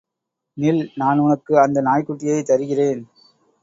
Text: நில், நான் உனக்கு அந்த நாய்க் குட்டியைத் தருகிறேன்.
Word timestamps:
நில், 0.57 0.91
நான் 0.95 1.19
உனக்கு 1.19 1.59
அந்த 1.59 1.81
நாய்க் 1.81 2.09
குட்டியைத் 2.09 2.45
தருகிறேன். 2.45 3.01